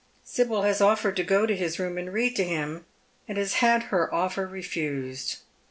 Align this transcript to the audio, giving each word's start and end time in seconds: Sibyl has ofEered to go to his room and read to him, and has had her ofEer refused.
Sibyl 0.23 0.63
has 0.63 0.79
ofEered 0.81 1.15
to 1.17 1.23
go 1.23 1.45
to 1.45 1.55
his 1.55 1.77
room 1.77 1.95
and 1.95 2.11
read 2.11 2.35
to 2.37 2.43
him, 2.43 2.85
and 3.27 3.37
has 3.37 3.53
had 3.61 3.83
her 3.93 4.09
ofEer 4.11 4.49
refused. 4.51 5.41